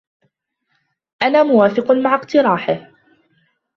[1.21, 2.91] أنا موافق مع اقتراحه.